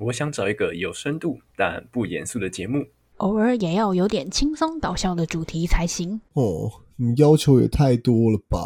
[0.00, 2.86] 我想找一个有深度但不严肃的节目，
[3.18, 6.20] 偶尔也要有点轻松搞笑的主题才行。
[6.32, 8.58] 哦，你要求也太多了吧？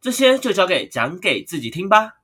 [0.00, 2.19] 这些就交给讲给自己听吧。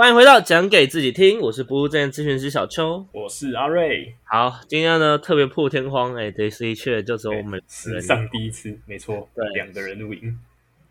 [0.00, 3.06] 欢迎回到讲给自己听，我是不务正业咨询师小邱。
[3.12, 10.40] 我是阿瑞，好，今天呢特别破天荒，哎，对，的确就只有我们史上第一次，没错，对两个人录音。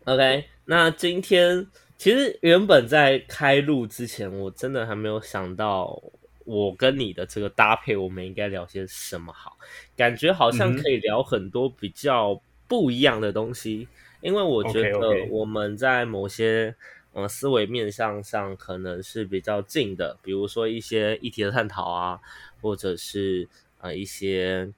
[0.04, 1.66] OK，那今天
[1.98, 6.00] 其实原本在开录之前，我真的还没有想到
[6.44, 9.56] 我跟你的这个搭配，我们应该聊些什么好？
[9.96, 13.88] 感觉好像可以聊很多比较不一样的东西，
[14.20, 16.72] 因为我觉得我们在某些
[17.12, 22.20] 呃思维面向上可能是比较近的，比如说一些议题的探讨啊，
[22.60, 23.48] 或者是
[23.80, 24.72] 呃一些。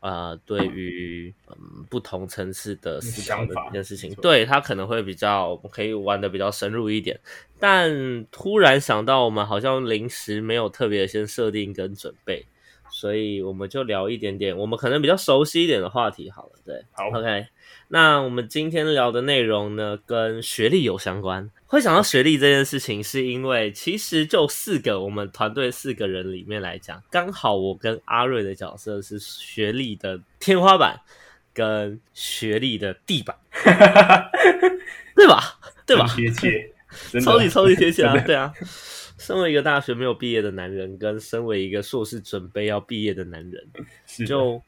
[0.00, 7.18] 呃，对于嗯不同层次的思考的想法这件事情对他可能会比较可以玩的比较深入一点。
[7.58, 12.46] 但突然想到，我们好像临时没有特别先设定跟准备，
[12.92, 16.52] 所以我们就聊一点点我们可能比较熟悉一点的话题好了。
[16.64, 17.48] 对，好，OK。
[17.88, 21.50] 那我们今天聊的内容呢，跟学历有相关。
[21.66, 31.00] 会想到学历这件事情，是因为其实就四个我们团队四个人里面来讲，刚好我跟阿瑞的角色是学历的天花板
[31.52, 33.36] 跟学历的地板，
[35.16, 35.58] 对吧？
[35.86, 36.06] 对吧？
[36.06, 36.70] 很贴切，
[37.24, 38.16] 超级超级贴切啊！
[38.24, 38.52] 对啊，
[39.18, 43.66] 身为一个大学没有毕业的男人，跟身为一个硕士准备要毕业的男人，
[44.26, 44.62] 就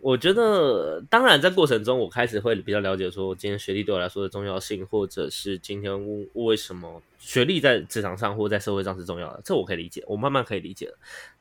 [0.00, 5.92] 我觉得，当然在过程中，我开始会比较了解说，今天学历对我来说的重要性，或者是今天
[6.34, 10.92] 为什么学历在职场上或在社会上是重要的，这我可以理解，我慢慢可以理解。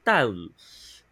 [0.04, 0.28] 但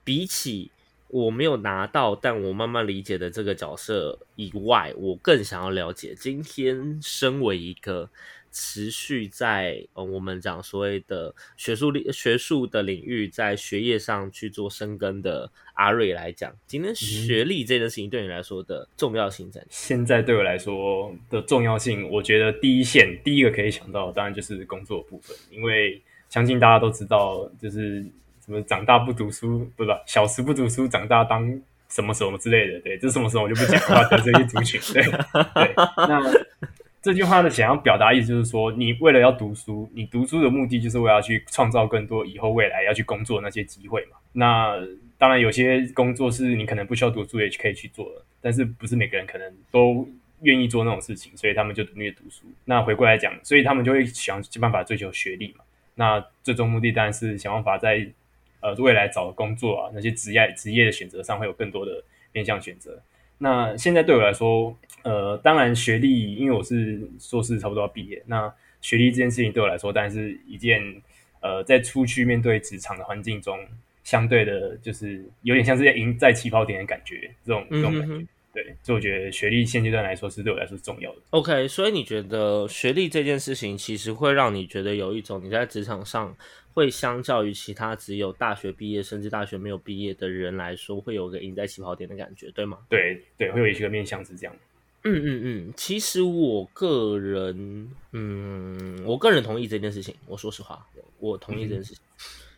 [0.03, 0.71] 比起
[1.07, 8.09] 我没有拿到，但我慢慢理解的这个角色以外，我更想要了解今天身为一个
[8.58, 19.67] 持续在呃我们讲所谓的学术领学术的领域，在学业上去做深耕的阿瑞来讲，今天学历这件事情对你来说的重要性在哪？
[19.70, 28.02] 现在对我来说的重要性，我觉得第一线第一个可以想到，当然就是工作部分，因为相信大家都知道，就是
[28.45, 35.73] 什么长大不读书，不是吧小时不读书，长大当什么什么之类的，对，这什么时候我就不讲话的这些族群，对对。
[36.08, 36.45] 那
[37.05, 44.17] 这句话的想要表达意思就是说，你为了要读书，你读书的目的就是为了去创造更多以后未来要去工作的那些机会嘛。
[44.32, 44.76] 那
[45.15, 50.10] 当然，有些工作是你可能不需要读书也可以去做的，但是不是每个人可能都
[50.42, 52.48] 愿意做那种事情，所以他们就努力读书。
[52.64, 55.64] 那回过来讲，所以他们就会想尽办法追求学历嘛。
[55.94, 58.04] 那最终目的当然是想办法在
[58.61, 62.99] 呃未来找工作啊那些职业职业的选择上会有更多的面向选择。
[63.37, 68.21] 那现在对我来说，呃，当然学历，因为我是硕士，差不多要毕业。
[68.25, 70.81] 那学历这件事情对我来说，当然是一件
[71.41, 73.59] 呃，在出去面对职场的环境中，
[74.03, 78.07] 相对的，就是有点像是在赢在起跑点的感觉，这种这种感觉。
[78.07, 81.17] 嗯哼哼对，所以我觉得学历现阶段来说是对我来说是重要的。
[81.31, 86.33] OK，所以你觉得学历这件事情，其实会让你觉得有一种你在职场上
[86.75, 92.80] 会相较于其他只有大学毕业甚至大学没有毕业的人来说，会有个赢在起跑点的感觉，对吗？
[92.89, 94.53] 对对，会有一个面向是这样。
[95.03, 100.14] 嗯嗯嗯，其实我个人，嗯，我个人同意这件事情。
[100.27, 102.03] 我说实话，我我同意这件事情。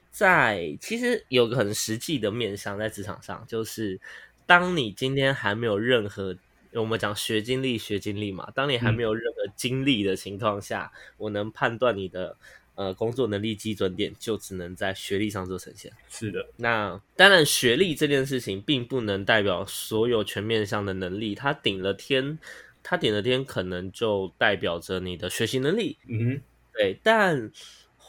[0.10, 4.00] 在其实有个很实际的面向，在职场上，就是
[4.48, 6.36] 当你今天还没有任何
[6.74, 12.36] 我们讲学经历、学经历嘛，当你还没有任何经历的情况下，我能判断你的
[12.78, 15.92] 呃工作能力基准点，就只能在学历上做呈现。
[16.10, 22.38] 是的，那当然，学历这件事情并不能代表所有全面上的能力，它顶了天，
[22.84, 26.40] 它顶了天可能就代表着你的学习能力，嗯，
[26.74, 26.98] 对。
[27.02, 27.52] 但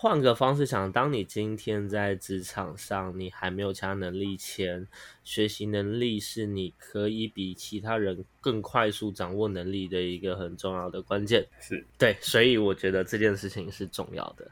[0.00, 4.86] 换个方式想，当你今天在职场上，你还没有其他能力前，
[5.25, 11.45] 学习能力是你可以比其他人更快速掌握能力的一个很重要的关键。
[11.60, 14.48] 是对，所以我觉得这件事情是重要的。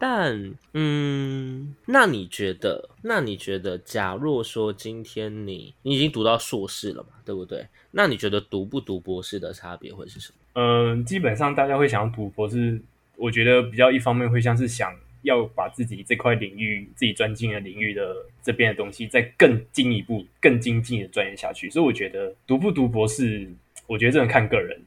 [0.00, 2.90] 但，嗯，那你觉得？
[3.02, 7.64] 那你觉得，假若说今天你你已经读到硕士了嘛，对不对？
[7.92, 10.38] 那你觉得读不读博士的差别会是什么？
[10.54, 12.82] 嗯，基本上大家会想要读博士，
[13.18, 21.68] 我觉得比较一方面会像是想要把自己这块领域、自己专精的领域的这边的东西，再更进一步、更精进的钻研下去。
[21.68, 23.50] 所以我觉得读不读博士，
[23.88, 24.80] 我觉得这能看个人。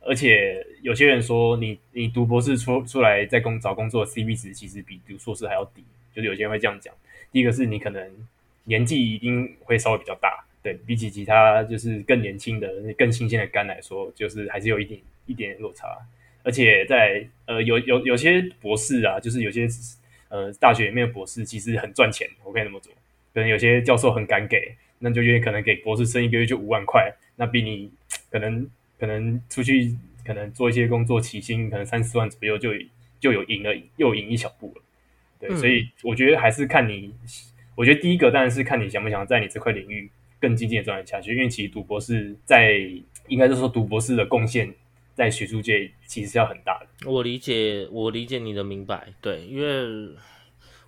[0.00, 5.82] 而且有些人说你，你读博士出出来在工找工作，CP 值其实比读硕士还要低，
[6.14, 6.94] 就是有些人会这样讲。
[7.32, 8.10] 第一个是你可能
[8.64, 15.86] 年纪一定会稍微比较大，对比起其他就是更年轻的、更新鲜的肝来说，就是还是有一点一点落差。
[16.48, 19.68] 而且在呃有有有些博士啊，就是有些
[20.30, 22.90] 呃大学里面的博士其实很赚钱，我可以那么做。
[23.34, 27.90] 可能有些教授很敢给，那就愿意可能给博士生一个月就五万块，那比你
[28.30, 28.66] 可能
[28.98, 32.70] 可能出去可能做一些工作起薪可能三四万左右就
[33.20, 34.82] 就有赢了，又赢一小步了。
[35.38, 37.12] 对，所以我觉得还是看你，
[37.74, 40.10] 我觉得第一个当然是看你想不想在你这块领域
[40.40, 42.80] 更精进的钻研下去，因为其实读博士在
[43.26, 44.72] 应该是说读博士的贡献
[45.18, 47.10] 在学术界其实是要很大的。
[47.10, 50.16] 我理解，我理解你的明白，对，因为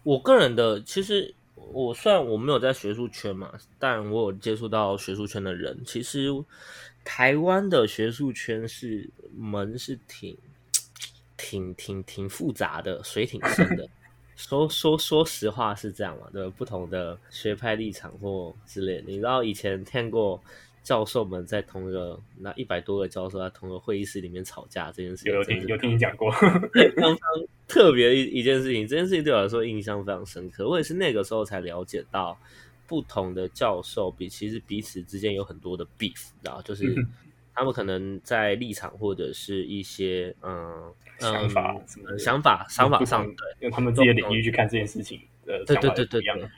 [0.04, 6.28] 我个人的其实我虽然我没有在学术圈嘛，但我有接触到学术圈的人，其实
[7.04, 10.38] 台湾的学术圈是门是挺
[11.36, 13.88] 挺挺挺复杂的，水挺深的。
[14.36, 16.26] 说说说实话是这样嘛？
[16.32, 20.42] 对，不同的学派立场或之类，你知道以前听过
[20.82, 26.30] 教授们在同一个那一百多个教授在同一个会议室里面吵架这件事情，有听有听你讲过，
[26.72, 27.16] 非常
[27.68, 28.86] 特别一一件事情。
[28.86, 32.38] 这件事情对我来说印象非常深刻，我也是那个时候才了解到
[32.86, 36.94] 不同的教授比其实彼此之间有很多的 beef，然后就是
[37.54, 40.92] 他们可能在立场或者是一些嗯。
[41.20, 46.48] 想法什么想法想法上，对，用他们自己的领域去看这件事情，呃，对对对对对，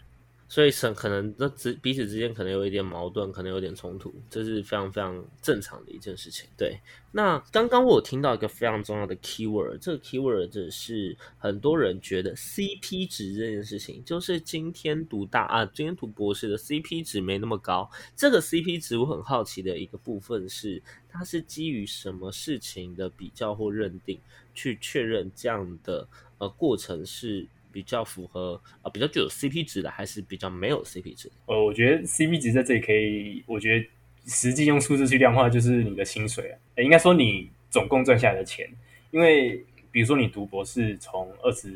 [0.53, 6.47] 所以是可能这之彼此之间可能有一点矛盾，可能有点冲突，这是非常非常正常的一件事情。
[6.59, 6.79] 对，
[7.13, 17.91] 那刚刚我有听到一个非常重要的 keyword，这个 keyword 就是很多人觉得 CP 值这件事情，就是今天读大啊，今天读博士的 CP 值没那么高。
[18.15, 24.21] 这个 CP 值我很好奇的一个部分是，它是基于什么事情的比较或认定？
[24.53, 26.07] 去确认这样的
[26.37, 31.31] 呃过程是比较符合啊比较具有 CP 值的，还是比较没有 CP 值？
[31.47, 33.87] 呃，我觉得 CP 值在这里可以，我觉得
[34.27, 38.69] 实际用数字去量化，就是你的薪水啊，应该说你总共赚下来的钱。
[39.11, 41.69] 因为比如说你读博士，从二十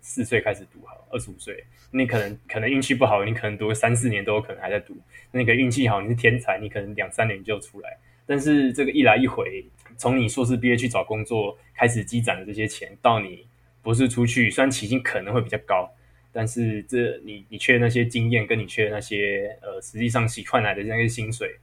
[0.00, 4.96] 四岁开始读，好，二十五岁，你可能可能运气不好，你可能读三四年都有可能还在读。
[5.32, 7.98] 那个运气好，你是天才，你可能两三年就出来。
[8.26, 9.64] 但是这个一来一回。
[9.96, 13.44] 从你硕士毕业去找工作开始积攒的这些钱，到你
[13.88, 15.90] 博士出去，虽然起薪可能会比较高，
[16.30, 21.58] 但是这你你缺那些经验，跟你缺那些呃，实际上洗换来的那些薪水，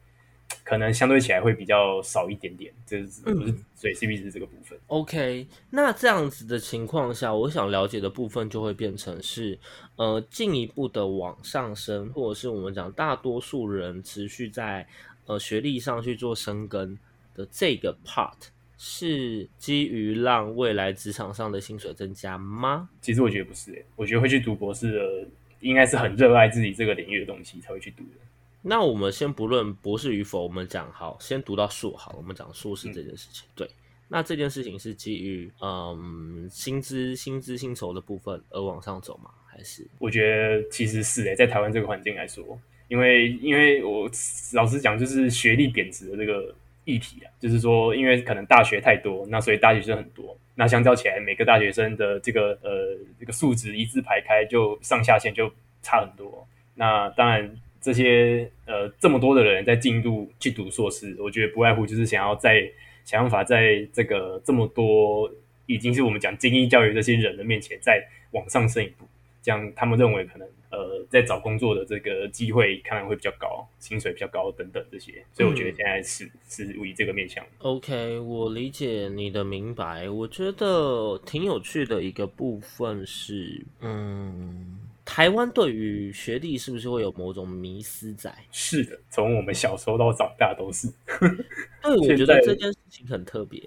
[0.63, 2.73] 可能相对起来会比较少一点点。
[2.83, 9.59] 这是不是所以 CP 值这个部分？OK，那这样子的情况下，我想了解的部分就会变成是
[9.97, 14.87] 呃进一步的往上升，或者是我们讲大多数人持续在
[15.27, 16.97] 呃学历上去做深耕。
[17.35, 18.31] 的这个 part
[18.77, 22.89] 是基于让未来职场上的薪水增加吗？
[23.01, 25.27] 其实我觉得不是，我觉得会去读博士的，
[25.61, 28.19] 应该是很热爱自己这个领域的东西才会去读的。
[28.61, 33.47] 那我们先不论博士与否，我们讲好，先读到硕好，我们讲硕士这件事情。
[33.55, 33.69] 对，
[34.09, 39.29] 那这件事情是基于嗯薪资、薪资、薪酬的部分而往上走吗？
[39.47, 39.87] 还是？
[39.99, 44.09] 我觉得其实是诶，在台湾这个环境来说，因为因为我
[44.53, 46.53] 老实讲，就是学历贬值的这个。
[46.85, 55.51] 议题啊，就是说，因为可能大学太多，那所以大学生很多，那相较起来，每个大学生的这个呃这个素质一字排开，就上下限就
[55.81, 56.47] 差很多。
[56.75, 62.69] 那当然，这些呃这么多的人在进入去读硕士，我觉得不外乎就是想要在
[63.03, 65.29] 想法在这个这么多
[65.65, 69.05] 已经是我们讲精英教育这些人的面前再往上升一步，
[69.45, 70.47] 这样他们认为可能。
[70.71, 77.41] 呃，在找工作的这个机会看来会比较高，薪水比较高等等这些，所以我觉得现在是是以这个面向。
[77.59, 80.09] OK，我理解你的明白。
[80.09, 88.35] 我觉得挺有趣的一个部分是，嗯，台湾对于学历是不是会有某种迷思在？
[88.51, 90.89] 是的，从我们小时候到长大都是。
[91.81, 93.61] 对，我觉得这件事情很特别。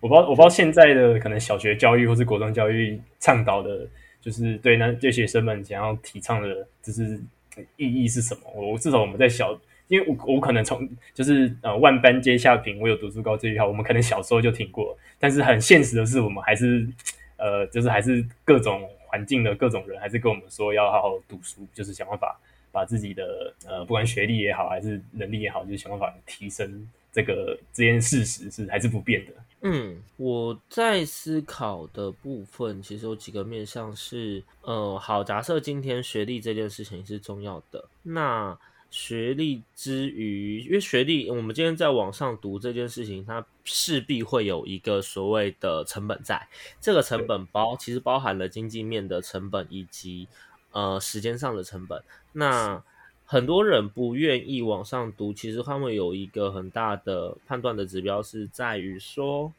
[0.00, 3.86] 我不知道，我不知道现在的可能小学教育或是国中教育倡导的。
[4.24, 7.20] 就是对那对学生们想要提倡的，就是
[7.76, 8.50] 意义是什么？
[8.54, 9.52] 我至少我们在小，
[9.88, 14.96] 因为我我可能从就是呃万般皆下品，我有读书高这句话，我们可能小时候就听过。
[15.18, 16.88] 但是很现实的是，我们还是
[17.36, 22.40] 呃，就是还是各种环境的各种人，还是跟我们说要好好读书，就是想办法
[22.72, 26.88] 把自己的呃，不管学历也好，还是能力也好，就是想办法提升。
[27.12, 29.32] 这个这件事实是还是不变的。
[29.66, 38.58] 嗯，我在思考的部分其实有几个面向是，呃，好，假设今天学历这件事情是重要的，那
[38.90, 46.46] 学历之余，因为学历，我们今天在网上读这件事情，它势必会有一个所谓的成本在，
[46.78, 50.28] 这个成本包其实包含了经济面的成本以及
[50.72, 52.84] 呃时间上的成本，那。
[53.34, 59.52] 很多人不愿意往上读，其实他们有一个很大的判断的指标是在于说，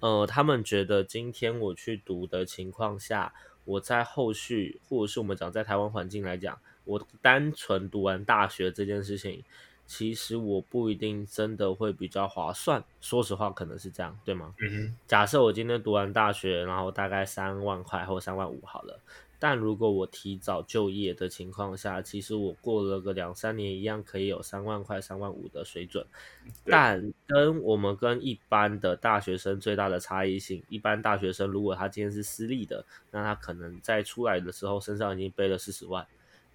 [0.00, 3.32] 呃，他们觉得今天我去读的情况下，
[3.64, 9.44] 我在后续或者是我们讲在台湾环境来讲，我单纯读完大学这件事情，
[9.86, 12.82] 其实我不一定真的会比较划算。
[13.00, 14.52] 说实话，可能是这样，对吗？
[14.60, 18.98] 嗯哼，假设我今天读完大学，然后大概三万块或三万五好了。
[19.40, 26.06] 但如果我提早就业的情况下，其实我过了个两三年，一样可以有三万块、三万五的水准。
[26.66, 36.06] 但跟我们跟一般的大学生最大的差异性，一般大学生如果他今天是私立的，那他可能在出来的时候身上已经背了四十万。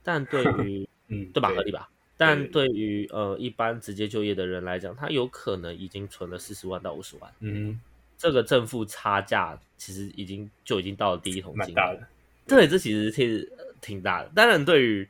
[0.03, 1.49] 但对 于嗯，对吧？
[1.49, 1.89] 合理吧？
[2.17, 7.33] 但对于呃一般直接就业的人来讲，他有可能已经存了四十万到五十万。
[7.39, 7.81] 嗯，
[8.15, 12.07] 这个正负差价其实已经就已经到了第一桶金，蛮大的。
[12.47, 14.31] 对，这其实是挺大的。
[14.35, 15.07] 当然，对于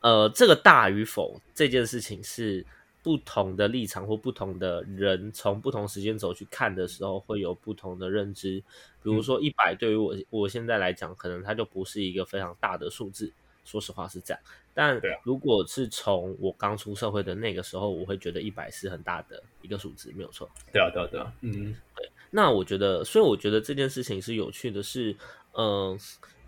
[0.00, 2.64] 呃这个大与否这件事情，是
[3.02, 8.62] 不同的立场或不同的人从不同时间轴去看的时候，会有不同的认知。
[9.02, 13.32] 比如说，一百对于我我现在来讲，可能它就不是一个非常大的数字。
[13.64, 14.42] 说实话是这样。
[14.72, 20.48] 但如果是从我刚出社会的那个时候，我会觉得一百是很大的一个数字，没有错。
[20.72, 21.32] 对啊，对啊，对啊。
[21.40, 22.08] 嗯，对。
[22.30, 25.16] 那我觉得，所以我觉得这件事情是有趣的，是
[25.54, 25.98] 嗯。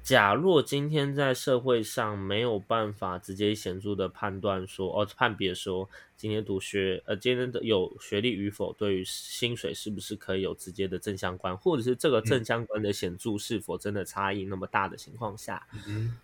[0.03, 15.65] 假若今天在社会上没有办法直接显著的判断说，哦，判别说今天读学，呃，今天的有学历与否，对于薪水是不是可以有直接的正相关，或者是这个正相关的显著是否真的差异那么大的情况下，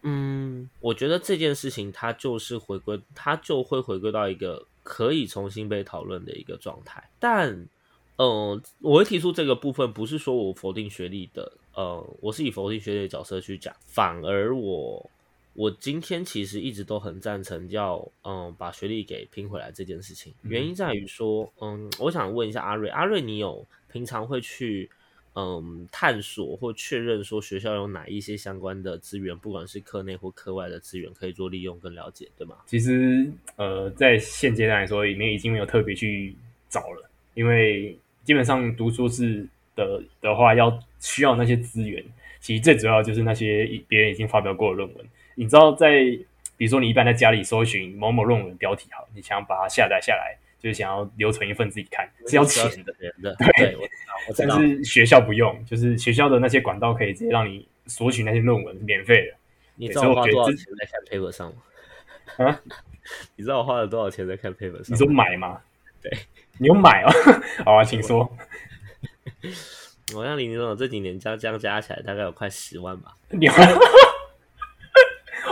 [0.02, 7.08] 嗯，我觉得这件事情它就是回归，它就会回归到一个可以重新被讨论的一个状态。
[7.20, 7.68] 但，
[8.16, 11.52] 嗯，我会提出这个部分，不是说我否定学历的。
[11.78, 15.08] 呃，我是以否定学历的角色去讲，反而我
[15.54, 20.35] 我今天其实一直都很赞成要嗯把学历给拼回来这件事情。
[20.42, 24.90] 原因在于说，嗯，我想问一下阿瑞，阿瑞，你有平常会去
[25.37, 32.56] 嗯探索或确认说学校有哪一些相关的资源，不管是课内或课外的资源可以做利用跟了解，对吗？
[32.66, 36.35] 其实呃，在现阶段来说，里面已经没有特别去
[36.68, 39.47] 找了，因为基本上读书是。
[39.87, 42.04] 的的话，要需要那些资源，
[42.40, 45.06] 其实最主要就是那些别人已经发表过的论文。
[45.37, 46.00] 你知道，在
[46.56, 52.92] 比如说你一般在家里搜寻某某论文标题，好，你想要把它下载下来，就是想要留存一份自己看，是要钱的。
[52.99, 53.76] 对，
[54.37, 59.35] 但是学校不用，就是学校的那些管道可以直接让你索取那些论文，免费的。
[59.76, 61.62] 你知道我花多少钱在看 paper 上吗？
[62.44, 62.61] 啊？
[63.37, 64.92] 你知道我花了多少钱在看 paper 上？
[64.92, 65.61] 你说买吗？
[66.02, 66.11] 对，
[66.58, 67.11] 你有买哦。
[67.64, 68.28] 好啊，请说。
[70.16, 73.14] 我像林总这几年加这样加起来大概有快十万吧。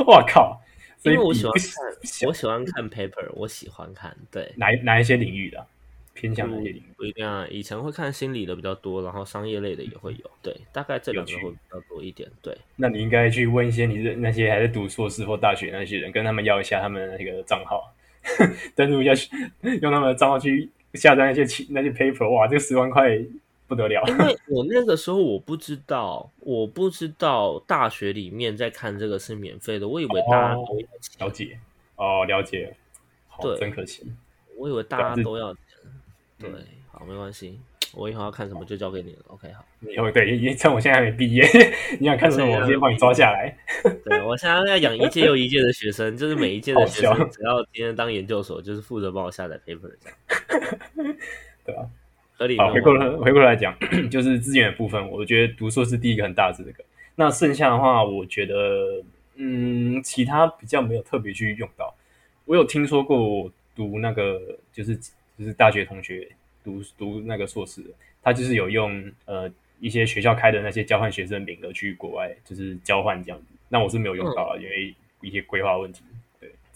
[0.07, 0.61] 我靠！
[1.03, 4.17] 因为我喜欢看，我喜欢看 paper，我喜欢看。
[4.31, 5.67] 对，哪哪一些领域的？
[6.15, 6.85] 偏向哪些领域？
[6.97, 7.47] 不一定啊。
[7.51, 10.31] 以前会看心理的比较多，然后商业类的也会有。
[10.43, 12.29] 对，大概这两个会比较多一点。
[12.43, 17.95] 对，那你应该去问一些你那些还在读硕士或大学那些人，跟他们要一下他们那个账号，
[18.75, 19.37] 登录一下，
[19.83, 20.71] 用他们的账号去。
[20.95, 23.19] 下载那些那些 paper，哇，这个十万块
[23.67, 24.03] 不得了。
[24.09, 30.79] 因为我那个时候我不知道，我不知道大学里面在看这个是免费的，我以为大家都
[31.19, 31.59] 了解
[31.97, 32.77] 哦，了解，
[33.29, 34.13] 好，真可惜，
[34.57, 35.63] 我以为大家都要钱。
[36.39, 36.51] 对，
[36.91, 37.59] 好，没关系，
[37.95, 39.21] 我以后要看什么就交给你了。
[39.29, 41.43] OK，好，以后对，因趁我现在还没毕业，
[41.99, 43.57] 你想看什么，我直接帮你抓下来。
[44.05, 51.17] 对我现在要养一届又一届的学生，就是每一届的学生，只要今天当研究所，就是负责帮我下载 paper 这样。
[51.65, 51.89] 对啊，
[52.37, 52.59] 合理。
[52.59, 53.77] 好，回过来回过来讲，
[54.11, 56.85] 就是资源的部分，我觉得读硕是第一个很大的这个。
[57.15, 59.03] 那剩下的话，我觉得，
[59.37, 61.95] 嗯，其他比较没有特别去用到。
[62.45, 64.41] 我有听说过读那个，
[64.73, 66.29] 就是就是大学同学
[66.63, 67.83] 读读那个硕士，
[68.23, 69.51] 他就是有用呃
[69.81, 73.47] 一些学校开的那些交换学生名额去国外，就是交换这样子。
[73.69, 76.03] 那我是没有用到啊，因为一些规划问题。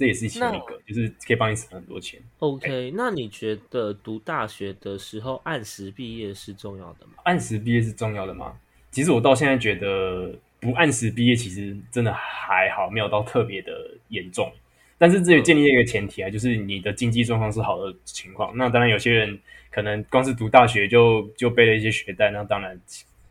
[0.00, 2.18] 对，这也是其中一个，就是可以帮你省很多钱。
[2.38, 7.12] OK，那你觉得读大学的时候按时毕业是重要的吗？
[7.24, 8.58] 按时毕业是重要的吗？
[8.90, 14.50] 其实我到现在觉得不按时毕业，其实真的还好，没有到特别的严重。
[14.96, 18.56] 但是这也建立一个前提啊，就是你的经济状况是好的情况。
[18.56, 19.38] 那当然，有些人
[19.70, 22.78] 可能光是读大学就就背了一些学贷，那当然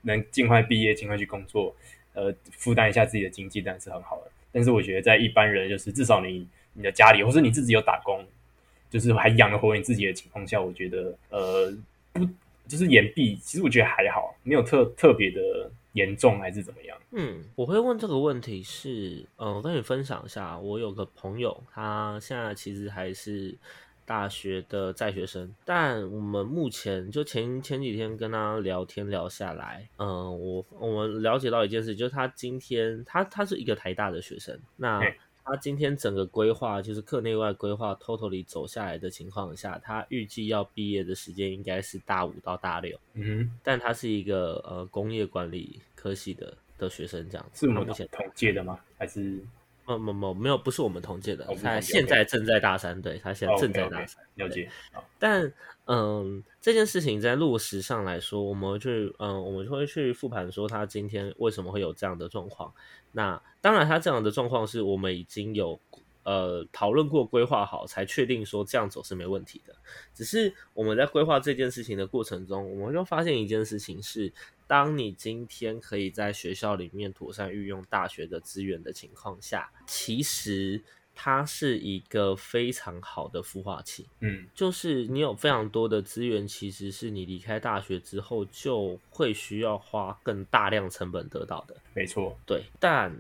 [0.02, 1.76] 能尽快毕业，尽快去工作。
[2.14, 4.32] 呃，负担一下自己的经济，当然是很好的。
[4.52, 8.26] 但是我觉得，在一般人就是至少你你的家里，或是你自己有打工，
[8.90, 11.72] 就是还养得活你自己的情况下，我觉得呃
[12.14, 12.28] 不
[12.68, 16.98] 就是延毕，其实我觉得还好，没有特特别的严重还是怎么样？
[17.12, 23.58] 嗯，我会问这个问题是，嗯，我跟你分享一下，我有个朋友，他现在其实还是
[24.06, 35.16] 大学的在学生，但我们目前就前前几天跟他聊天聊下来，嗯，我我们了解到一件事，就是他今天他他是一个台大的学生，那嘿
[35.50, 42.98] 他今天整个规划就是课内外规划 totally 走下来的情况下，他预计要毕业的时间应该是大五到大六。
[43.14, 47.66] 嗯但他是一个呃工业管理科系的的学生，这样，子。
[47.66, 48.80] 是我们同届的吗？
[48.98, 49.42] 还是
[49.98, 54.24] 没没没没有，不是我们同届的他现在正在大三，对他现在正在大三。
[54.36, 54.70] 了解？
[55.18, 55.52] 但
[55.86, 62.72] 嗯，这件事情在落实上来说，我们会去嗯，我们就会去复盘说他今天为什么会有这样的状况。
[63.12, 65.80] 那当然，他这样的状况是我们已经有
[66.24, 69.76] 呃讨论过、规划好，才确定说这样走是没问题的。
[70.14, 74.32] 只是我们在规划这件事情的过程中，我们就发现一件事情是，
[74.68, 80.82] 当你今天可以在学校里面妥善运用大学的资源的情况下，其实
[81.16, 84.08] 它是一个非常好的孵化器。
[84.22, 91.76] 嗯，就是你有非常多的资源，其实是你离开大学之后就会需要花更大量成本得到的。
[91.94, 93.14] 没错，对，但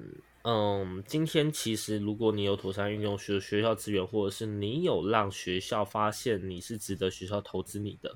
[0.50, 8.16] 嗯，今天其实如果你有妥善运用学学校资源，或者是你有让学校发现你是值得学校投资你的，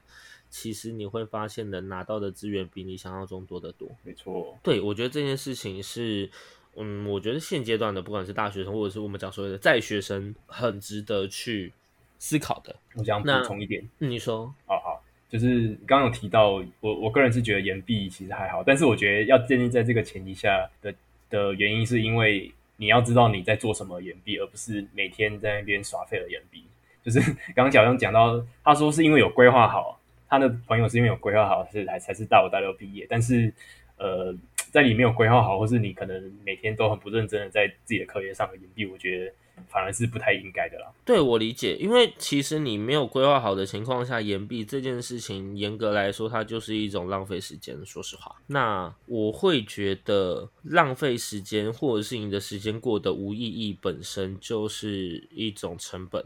[0.49, 3.87] 其实你会发现能拿到的资源比你想象中多得多。
[4.01, 6.27] 没错，对，我觉得这件事情是，
[6.75, 11.71] 嗯，我觉得现阶段的不管是大学生，或者是我们讲所谓的在学生，很值得去
[12.17, 12.75] 思考的。
[12.95, 20.91] 我想补充一点，嗯你说，好好，就是刚刚有提到，我我个人是觉得延毕其实还好，但是我觉得要建立在这个前提下的
[21.33, 26.63] 的原因，是因为你要知道你在做什么延毕，而不是每天在那边耍废的延毕。
[27.03, 27.19] 就是
[27.55, 29.99] 刚刚小张讲到，他说是因为有规划好，
[30.29, 33.51] 他的朋友是因为有规划好，是才才是大五大六毕业，但是
[33.97, 34.33] 呃，
[34.71, 39.33] 在你没有规划好，或是你可能每天都很不认真的在自己的课业上的延毕，我觉得
[39.67, 40.91] 反而是不太应该的啦。
[41.05, 47.83] 对我理解，因为其实你没有规划好的情况下延毕这件事情，严格来说，它就是一种浪费时间。
[47.85, 56.25] 说实话，那我会觉得浪费时间，或者是你的时间过得无意义，本身就是一种成本。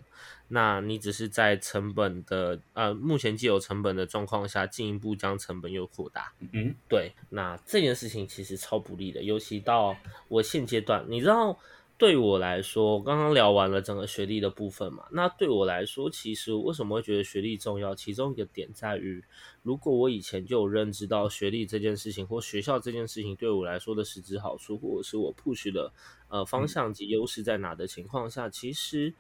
[0.50, 6.32] 那你只是在成本的呃目前既有成本的状况下，进一步将成本又扩大。
[6.54, 9.94] 嗯，对，那这件事情其实超不利的，尤其到
[10.30, 11.58] 我现阶段，你知道，
[11.98, 17.96] 对我来说，刚刚聊完了整个学历的部分嘛，那对我来说，其实为什么会觉得学历重要？
[17.96, 19.24] 其中一个点在于，
[19.64, 25.92] 如果我以前就有认知到学历这件事情或学校这件事情对我来说的实质好处，或者是我 push 的
[26.30, 29.14] 呃方向及优势在哪的情况下，其实。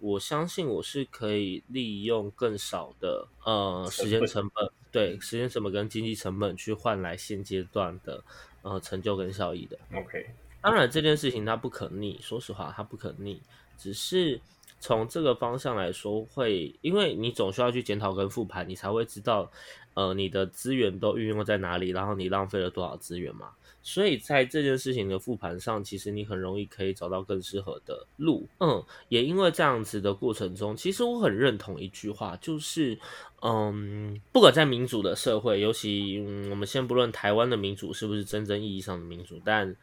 [0.00, 8.22] 我相信我是可以利用更少的呃时间成本，对时间成本跟经济成本去换来现阶段的
[8.62, 9.78] 呃成就跟效益的。
[9.94, 10.26] OK，
[10.64, 13.38] 当然这件事情它不可逆，说实话它不可逆，
[13.76, 14.40] 只是
[14.80, 19.50] 从这个方向来说会，因为你总需要去检讨跟复盘，你才会知道
[19.92, 23.50] 呃你的资源都运用在哪里，然后你浪费了多少资源嘛。
[23.82, 28.48] 所以在这件事情的复盘上，其实你很容易可以找到更适合的路。
[28.60, 32.98] 嗯，也因为这样子的过程中，其实我很认同一句话，就是
[33.42, 39.76] 嗯，不管在民主的社会，尤其、我们先不论台湾的民主是不是真正意义上的民主，但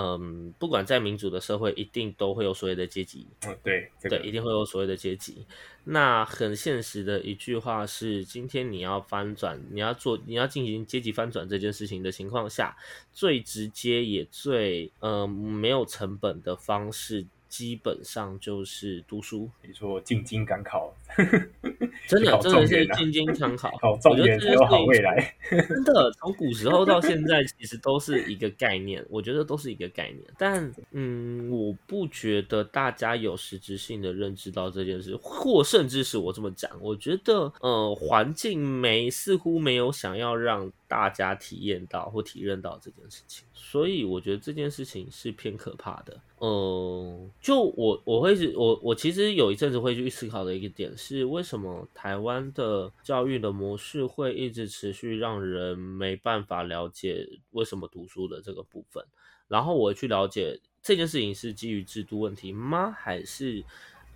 [0.00, 5.44] 嗯，不管在民主的社会，一定都会有所谓的阶级嗯，对，这个对，一定会有所谓的阶级。
[5.82, 12.76] 那很现实的一句话是：今天你要翻转，你要做，你要进行阶级翻转这件事情的情况下，
[13.12, 19.50] 最直接也最呃没有成本的方式，基本上就是读书。
[19.60, 20.94] 比如说进京赶考，
[22.08, 25.36] 真的，真的是状元啊进京常考， 考状我觉得元才有好这件事情未来。
[25.68, 30.22] 真的，从古时候到现在，其实都是一个概念，我觉得都是一个概念。
[30.38, 46.20] 但嗯，我不觉得大家有实质性的认知到这件事，或甚至是我这么讲，我觉得呃，环境没似乎没有想要让大家体验到或体认到这件事情，所以我觉得这件事情是偏可怕的。
[46.40, 59.04] 嗯，就我我会是我我其实有一阵子会去思考的一个点是，为什么台湾的教育的模式会一直持续让人没办法了解为什么读书的这个部分，
[59.48, 62.92] 然后我去了解这件事情是基于制度问题吗？
[62.92, 63.64] 还是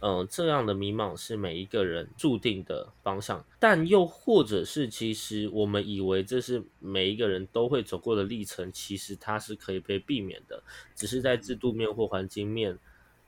[0.05, 3.45] 嗯、这样的迷茫是每一个人注定的方向？
[3.61, 10.61] 但又或者是其实我们以为这是每一个人都会走过的历程，其实它是可以被避免的。
[10.97, 12.77] 只是在制度面或环境面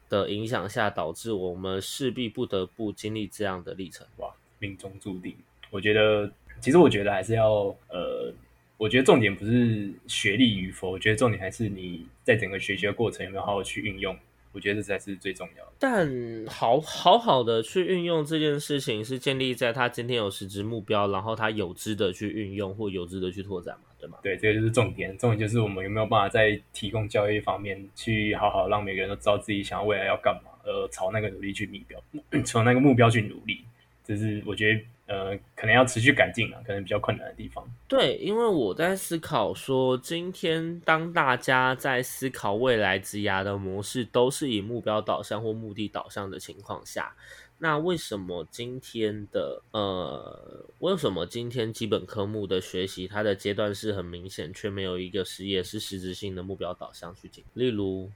[0.09, 4.05] 的影响下，导致我们势必不得不经历这样的历程。
[4.17, 5.37] 哇，命中注定。
[5.71, 6.29] 我觉得，
[6.61, 8.35] 其实我觉得还是要呃，
[8.77, 14.19] 我觉得重点不是学历与否，我觉得重点还是你在整个学习的过程有没有好好去运用。
[14.55, 15.73] 我觉得这才是最重要的。
[15.79, 16.09] 但
[16.47, 24.19] 好好好的去运用这件事情，是建立在他今天有实质目标，然后他有知的去运用或有知的去拓展嘛，对吗？
[24.23, 25.19] 对，这个就是重点。
[25.19, 32.03] 重点就是我们有没有办法在提供教育方面，去好好让每个人都知道自己想要未来要干嘛，呃，朝那个努力去目标，
[32.47, 33.61] 朝那个目标去努力。
[34.05, 34.81] 这是我觉得。
[35.07, 37.63] 呃，可能要持续改进了，可能比较困难的地方。
[37.87, 47.15] 对，因为我在思考说，今天当大家在思考未来职涯的模式都是以目标导向或目的导向的情况下，
[47.59, 57.45] 那为什么今天的呃，为什么今天基本科目的学习它的阶段是很明显，却没有一个实验是实质性的目标导向去进？
[57.53, 58.11] 例如，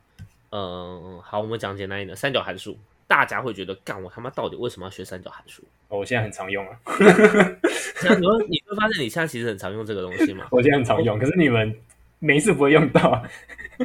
[0.51, 2.79] 嗯，好，我们讲简单一点，三角函数。
[3.07, 5.63] 大家会觉得，干我他妈到底为什么要学三角函数？
[5.89, 6.79] 我现在很常用啊。
[8.01, 10.47] 你说你会发现你现在其实很常用这个东西吗？
[10.53, 11.75] 我现在很常用，可是你们
[12.19, 13.23] 没事不会用到。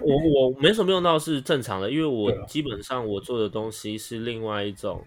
[0.01, 5.05] 我我没什么用到是正常的，因为我基本上我做的东西是另外一种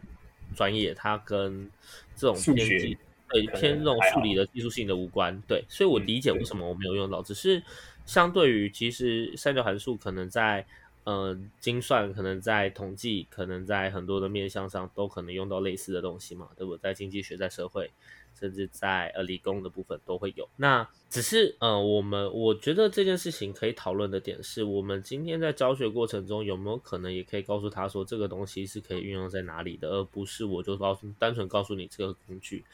[0.54, 1.70] 专业，它跟
[2.14, 2.96] 这种偏技
[3.28, 5.40] 对偏这种数理的技术性的无关。
[5.46, 7.62] 对，所以我理解为什么我没有用到，只是
[8.04, 10.64] 相对于其实三角函数可能在。
[11.06, 16.76] 呃，精算可能在统计，可能在很多的面向上都可能用到类似的东西嘛，对不？
[16.78, 17.88] 在经济学，在社会，
[18.34, 20.48] 甚至在呃理工的部分都会有。
[20.56, 32.64] 那只是呃，我们我觉得这件事情可以讨论的点是，我们今天在教学过程中有没有可能也可以告诉他说，这个东西是可以运用在哪里的，而不是我就告诉单纯告诉你这个工具。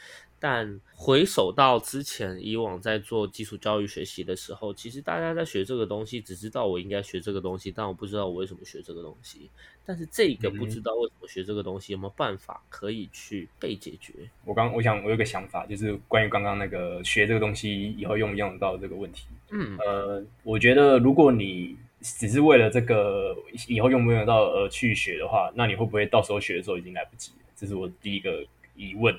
[0.44, 9.48] 但回首到之前以往在做基础教育学习的时候，其实大家在学这个东西，只知道我应该学这个东西，但我不知道我为什么学这个东西。
[9.87, 14.12] 但是这个不知道为什么学这个东西，有没有办法可以去被解决？
[14.44, 19.26] 我刚我想我有个想法，就是关于刚刚那个学这个东西以后用不用到这个问题。
[19.50, 23.37] 嗯，呃，我觉得如果你只是为了这个
[23.68, 27.46] 以后用不用得到而去学的话，那你会不会到时候学的时候已经来不及了？
[27.55, 29.16] 这是我第一个疑问。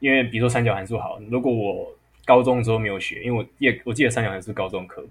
[0.00, 5.10] 因为比如说三角函数好，如果我高中的时候没有学，因为我记我记得三角函数高中科目。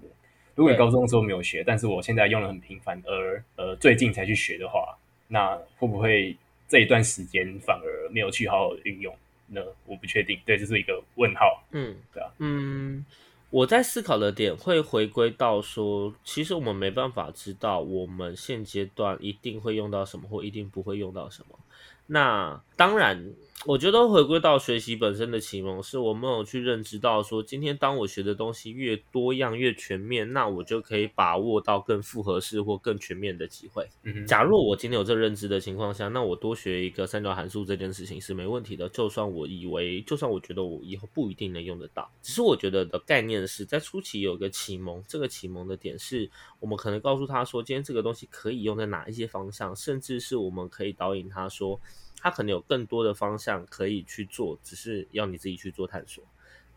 [0.54, 4.96] 如果你高中的时候没有学，但是我现在用的很频繁，而呃最近才去学的话，
[5.28, 6.36] 那会不会
[6.68, 9.14] 这一段时间反而没有去好好运用？
[9.46, 9.62] 呢？
[9.86, 11.62] 我不确定，对，这是一个问号。
[11.72, 13.04] 嗯，对啊，嗯，
[13.50, 21.58] 我在思考的点会回归到说，其实我们没办法知道我们现阶段一定会用到什么，或一定不会用到什么。
[22.06, 23.32] 那当然。
[23.66, 33.86] 我觉得回归到学习本身的启蒙，是我们有去认知到说，今天当我学的东西越多样、越全面，那我就可以把握到更复合式或更全面的机会。
[34.04, 38.88] 嗯，假若我今天有这认知的情况下，那我多学一个三角函数这件事情是没问题的。
[38.88, 51.78] 就算我以为，就算我觉得我以后不一定能用得到，只是我觉得的概念是在初期有个启蒙，这个启蒙的点是我们可能告诉他说，今天这个东西可以用在哪一些方向，甚至是我们可以导引他说。
[52.20, 56.22] 他可能有更多的方向可以去做，只是要你自己去做探索。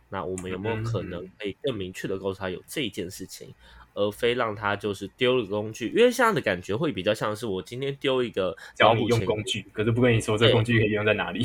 [0.09, 3.51] 那我们有没有可能可以更明确的告诉他有这件事情，
[3.95, 5.89] 而非让他就是丢了工具？
[5.89, 11.43] 因为这样的感觉会比较像是我今天丢一个老虎用工具，可是不跟你说这工具可以用在哪里。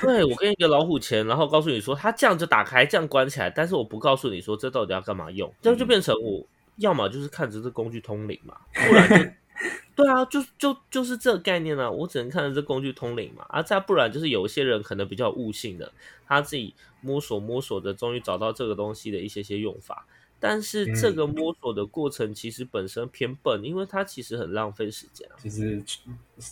[0.00, 9.30] 对我跟一个老虎钳，然后告诉你说它这样就打开，这样关起来，但是我不告诉你说这到底要干嘛用，这样就变成我要么就是看着这工具通灵嘛，不然就。
[9.96, 15.92] 对啊，就就就是这个概念啊，我只能看着这工具通灵嘛，啊，再不然就是有些人可能比较悟性的，
[16.26, 20.06] 他自己摸索摸索的，终于找到这个东西的一些些用法。
[20.46, 25.36] 但是这个摸索的过程其实本身偏笨，因为它其实很浪费时间啊。
[25.38, 25.82] 其实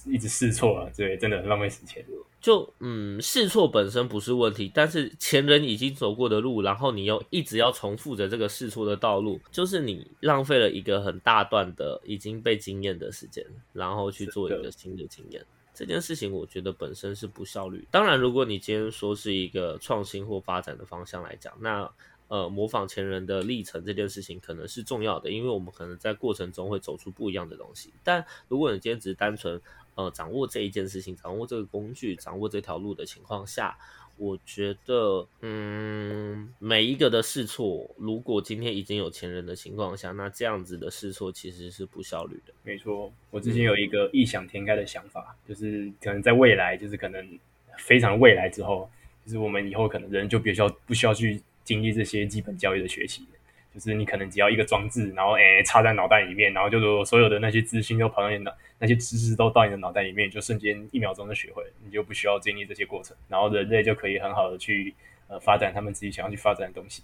[0.07, 2.03] 一直试错啊，对，真的很浪费时间。
[2.41, 15.45] 就嗯，试错本身不是问题，但是前人已经走过的路，然后你又一直要重复着这个试错的道路，就是你浪费了一个很大段的已经被经验的时间，然后去做一个新的经验。
[15.75, 17.87] 这件事情我觉得本身是不效率。
[17.91, 21.91] 当然，如果你今天说是一个创新或发展的方向来讲，那。
[22.33, 27.93] 呃，模仿前人的历程这件事情可能是重要的，因为我们可能在过程中会走出不一样的东西。
[28.03, 29.61] 但如果你今天只是单纯
[29.97, 33.77] 呃掌握这一件事情，掌握这个工具，掌握这条路的情况下，
[34.17, 42.55] 我觉得，嗯，每一个的试错，如果今天已经有前人的情况下，那这样子的试错其实是不效率的。
[42.63, 47.39] 没错，我之前有一个异想天开的想法，就是可能在未来，就是可能
[47.77, 48.89] 非常未来之后，
[49.27, 51.39] 就是我们以后可能人就比较不需要去。
[51.65, 53.27] 经历这些基本教育的学习，
[53.75, 64.95] 就是你可能只要一个装置，然后诶插在脑袋里面，然后就所有的那些资讯都跑到你脑，那些知识都到你的脑袋里面，就瞬间一秒钟就学会，你就不需要经历这些过程，然后人类就可以很好的去
[65.33, 67.03] 呃发展他们自己想要去发展的东西。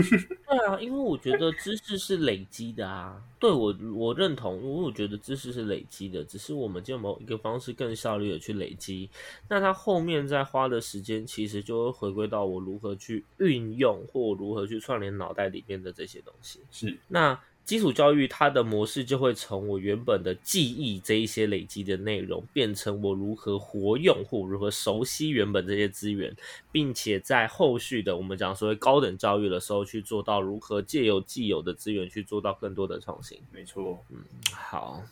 [0.46, 3.18] 对啊，因为我觉得知识是累积的啊。
[3.38, 9.08] 对我我认同，因为我觉得知识是累积的，只是我们就某一个方式更效率的去累积。
[9.48, 16.60] 那他后面再花的时间，其实就会回归到我如何去运用，或如何去串联脑袋里面的这些东西。
[16.70, 26.34] 是，那基础教育它的模式就会从我原本的记忆这一些累积的内容，变成我如何活用或如何熟悉原本这些资源，
[26.72, 33.38] 并且在后续的我们讲所谓高等教育的时候，去做到如何借由既有的资源去做到更多的创新。
[33.52, 34.18] 没错，嗯，
[34.52, 35.02] 好。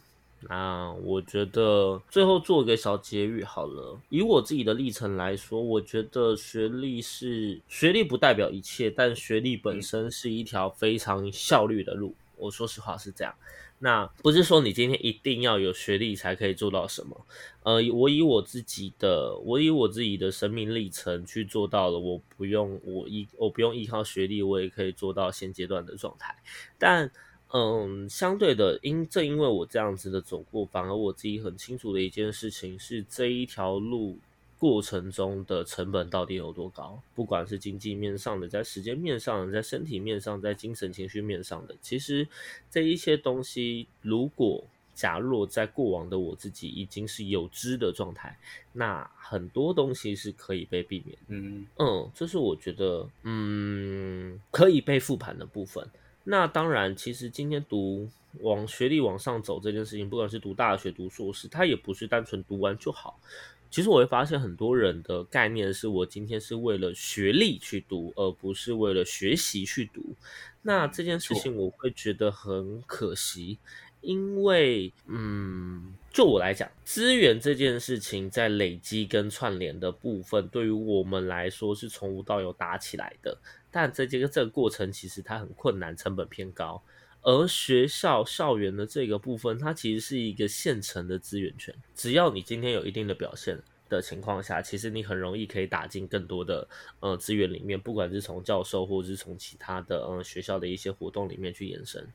[0.49, 4.01] 那我觉得最后做一个小结语好了。
[4.09, 12.15] 以我自己的历程来说，我觉得学历是学历不代表一切，但学历本身是一条非常效率的路。
[12.39, 13.35] 我说实话是这样。
[13.81, 17.27] 那不是说你今天一定要有学历才可以做到什么。
[17.63, 26.35] 呃，我以我自己的，我以我自己的生命历程去做到了，我不用我依我不用依靠学历，我也可以做到现阶段的状态。
[26.77, 27.11] 但
[27.51, 34.19] 嗯，相对的，因正因为我这样子的走过，反而我自己很清楚的一件事情是，这一条路
[34.59, 37.01] 过程中的成本到底有多高？
[37.15, 42.27] 不管是经济面上的，在时间面上的，在身体面上，在精神情绪面上的，其实
[42.71, 48.37] 这一些东西，如果假若在过往的我自己已经是有知的状态，
[48.73, 51.17] 那很多东西是可以被避免。
[51.29, 55.89] 嗯嗯，这是我觉得嗯可以被复盘的部分。
[56.25, 58.09] 那当然，其实今天读
[58.41, 63.21] 往学历往上走这件事情，不管是读大学、读硕士，它也不是单纯读完就好。
[63.71, 70.15] 其实我会发现，很多人的概念是我今天是为了学历去读，而不是为了学习去读。
[70.63, 73.59] 那这件事情我会觉得很可惜，
[74.01, 83.39] 因为，嗯，就我来讲，资源这件事情在累积跟串联的部分，对于我们来说是从无到有打起来的。
[83.71, 86.83] 但这这个这个过程其实它很困难，成本偏高。
[87.29, 91.75] 而学校校园的这个部分，它其实是一个现成的资源圈。
[91.95, 96.67] 只要你今天有一定的表现的情况下，其实你很容易可以打进更多的
[97.01, 102.09] 呃资源里面，不管是从教授或者是从其他的呃学校的一些活动里面去延伸。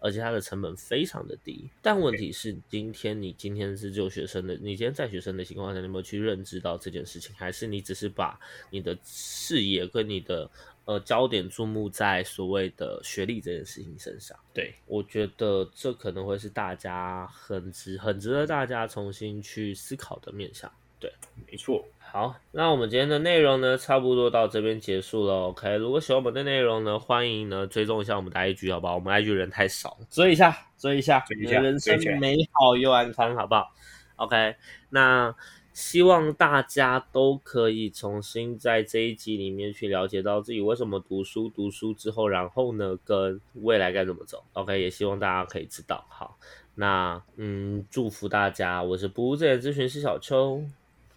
[0.00, 1.68] 而且它的成本非常的低。
[1.82, 7.34] 但问题是，今天你今天是就学生的，你今天在学生的情况下，你有没有去认知到这件事情？
[7.36, 8.38] 还是你只是把
[8.70, 10.50] 你的视野跟你的
[10.84, 14.38] 呃焦点注目在所谓的学历这件事情身上？
[14.54, 20.70] 对我觉得这可能会是大家很值很值得大家重新去思考的面向。
[21.00, 21.12] 对，
[21.50, 21.84] 没错。
[21.98, 25.48] 好，那我们今天的内容呢，差不多到这边结束了。
[25.48, 28.94] OK，如果喜欢我们的内容呢，欢迎呢追踪一下我们的 IG，好不好？
[28.94, 33.68] 我们 IG 人太少，追一下，追一下，追一下，人生美好又安康，好不好
[34.16, 34.56] ？OK，
[34.88, 35.34] 那
[35.74, 44.42] 希望大家都可以重新在这一集里面去了解到自己为什么读书，读书之后，然后呢，跟未来该怎么走。
[44.54, 46.06] OK，也希望大家可以知道。
[46.08, 46.38] 好，
[46.74, 50.62] 那嗯，祝福大家，我是不务正业咨询师小邱。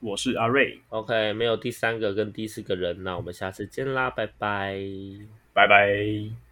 [0.02, 4.76] 我是阿瑞，OK，没有第三个跟第四个人，那我们下次见啦，拜拜，
[5.54, 6.51] 拜拜。